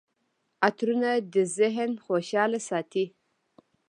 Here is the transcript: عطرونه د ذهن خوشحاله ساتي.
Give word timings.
عطرونه 0.67 1.11
د 1.33 1.35
ذهن 1.57 1.89
خوشحاله 2.05 2.59
ساتي. 2.69 3.05